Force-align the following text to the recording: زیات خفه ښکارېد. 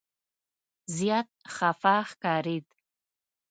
زیات 0.95 1.29
خفه 1.55 1.95
ښکارېد. 2.09 2.65